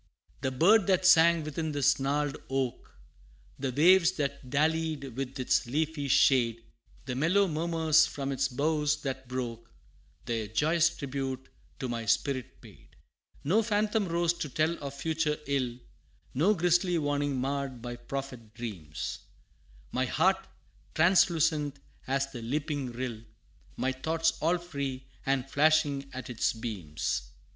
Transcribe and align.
The 0.41 0.49
bird 0.49 0.87
that 0.87 1.05
sang 1.05 1.43
within 1.43 1.73
this 1.73 1.99
gnarled 1.99 2.35
oak, 2.49 2.91
The 3.59 3.71
waves 3.71 4.13
that 4.13 4.49
dallied 4.49 5.15
with 5.15 5.39
its 5.39 5.67
leafy 5.67 6.07
shade, 6.07 6.63
The 7.05 7.13
mellow 7.13 7.47
murmurs 7.47 8.07
from 8.07 8.31
its 8.31 8.47
boughs 8.47 9.03
that 9.03 9.27
broke, 9.27 9.71
Their 10.25 10.47
joyous 10.47 10.89
tribute 10.89 11.49
to 11.77 11.87
my 11.87 12.05
spirit 12.07 12.61
paid. 12.61 12.95
No 13.43 13.61
phantom 13.61 14.07
rose 14.07 14.33
to 14.39 14.49
tell 14.49 14.73
of 14.83 14.95
future 14.95 15.37
ill, 15.45 15.77
No 16.33 16.55
grisly 16.55 16.97
warning 16.97 17.39
marr'd 17.39 17.83
my 17.83 17.95
prophet 17.95 18.55
dreams 18.55 19.19
My 19.91 20.05
heart 20.05 20.47
translucent 20.95 21.77
as 22.07 22.31
the 22.31 22.41
leaping 22.41 22.91
rill, 22.91 23.21
My 23.77 23.91
thoughts 23.91 24.33
all 24.41 24.57
free 24.57 25.05
and 25.27 25.47
flashing 25.47 26.09
at 26.11 26.27
its 26.27 26.53
beams. 26.53 27.29